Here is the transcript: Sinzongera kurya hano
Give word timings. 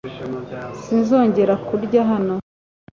Sinzongera 0.81 1.53
kurya 1.67 2.01
hano 2.09 2.35